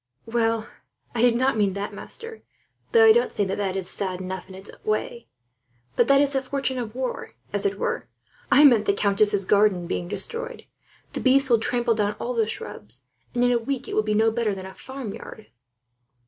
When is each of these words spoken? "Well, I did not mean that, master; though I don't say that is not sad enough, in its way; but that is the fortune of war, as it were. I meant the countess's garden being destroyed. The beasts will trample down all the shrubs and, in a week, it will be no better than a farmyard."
"Well, 0.25 0.67
I 1.13 1.21
did 1.21 1.35
not 1.35 1.57
mean 1.57 1.73
that, 1.73 1.93
master; 1.93 2.41
though 2.91 3.05
I 3.05 3.11
don't 3.11 3.31
say 3.31 3.45
that 3.45 3.75
is 3.75 3.85
not 3.85 3.85
sad 4.07 4.19
enough, 4.19 4.49
in 4.49 4.55
its 4.55 4.71
way; 4.83 5.27
but 5.95 6.07
that 6.07 6.19
is 6.19 6.33
the 6.33 6.41
fortune 6.41 6.79
of 6.79 6.95
war, 6.95 7.35
as 7.53 7.67
it 7.67 7.77
were. 7.77 8.07
I 8.51 8.63
meant 8.63 8.85
the 8.87 8.93
countess's 8.93 9.45
garden 9.45 9.85
being 9.85 10.07
destroyed. 10.07 10.65
The 11.13 11.19
beasts 11.19 11.51
will 11.51 11.59
trample 11.59 11.93
down 11.93 12.13
all 12.19 12.33
the 12.33 12.47
shrubs 12.47 13.05
and, 13.35 13.43
in 13.43 13.51
a 13.51 13.59
week, 13.59 13.87
it 13.87 13.93
will 13.95 14.01
be 14.01 14.15
no 14.15 14.31
better 14.31 14.55
than 14.55 14.65
a 14.65 14.73
farmyard." 14.73 15.45